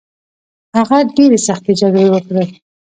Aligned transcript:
هغه 0.77 0.97
ډیرې 1.15 1.39
سختې 1.47 1.71
جګړې 1.79 2.07
وکړې 2.11 2.45